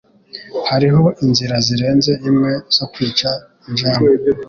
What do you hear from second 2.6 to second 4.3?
zo kwica injangwe.